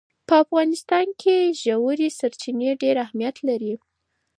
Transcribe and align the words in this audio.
په 0.27 0.33
افغانستان 0.43 1.07
کې 1.21 1.35
ژورې 1.63 2.09
سرچینې 2.19 2.71
ډېر 2.81 2.95
اهمیت 3.05 3.37
لري. 3.47 3.73